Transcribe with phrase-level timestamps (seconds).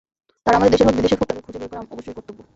[0.43, 2.39] তারা আমাদের দেশের হোক বিদেশের হোক, তাদের খুঁজে বের করা অবশ্যই কর্তব্য।